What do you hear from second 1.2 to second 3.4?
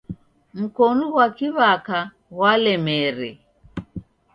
kiw'aka ghwalemere.